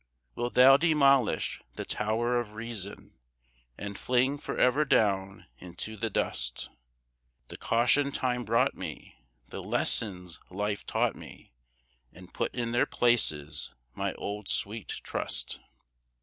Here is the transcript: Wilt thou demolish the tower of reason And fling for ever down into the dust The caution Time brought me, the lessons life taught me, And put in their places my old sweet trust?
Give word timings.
Wilt 0.33 0.55
thou 0.55 0.77
demolish 0.77 1.61
the 1.75 1.85
tower 1.85 2.39
of 2.39 2.53
reason 2.53 3.19
And 3.77 3.99
fling 3.99 4.39
for 4.39 4.57
ever 4.57 4.83
down 4.83 5.45
into 5.59 5.95
the 5.95 6.09
dust 6.09 6.71
The 7.49 7.57
caution 7.57 8.11
Time 8.11 8.43
brought 8.43 8.73
me, 8.73 9.15
the 9.49 9.61
lessons 9.61 10.39
life 10.49 10.87
taught 10.87 11.15
me, 11.15 11.53
And 12.11 12.33
put 12.33 12.51
in 12.55 12.71
their 12.71 12.87
places 12.87 13.75
my 13.93 14.15
old 14.15 14.47
sweet 14.49 14.87
trust? 15.03 15.59